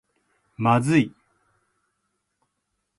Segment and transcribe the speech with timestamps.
[0.57, 1.11] まずい